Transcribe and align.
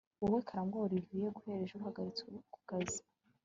wowe 0.21 0.39
karangwa 0.47 0.79
olivier 0.85 1.31
guhera 1.35 1.61
ejo 1.65 1.75
uhagaritwe 1.79 2.29
kukazi 2.53 2.99